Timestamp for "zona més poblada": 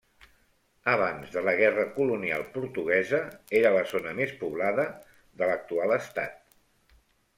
3.95-4.87